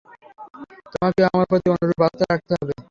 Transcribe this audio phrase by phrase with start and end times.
[0.93, 2.73] তোমাকেও আমার প্রতি অনুরূপ আস্থা রাখতে হবে!